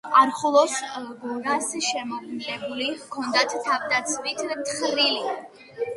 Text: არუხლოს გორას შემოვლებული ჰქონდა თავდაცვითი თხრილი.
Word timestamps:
არუხლოს 0.19 0.77
გორას 1.25 1.67
შემოვლებული 1.89 2.89
ჰქონდა 3.03 3.45
თავდაცვითი 3.69 4.53
თხრილი. 4.71 5.25